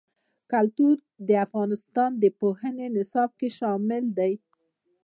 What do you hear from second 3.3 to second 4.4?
کې شامل دي.